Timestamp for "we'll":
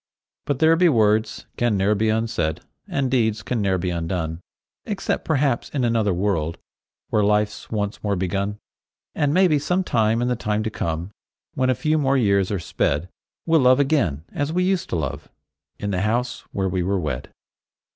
13.45-13.59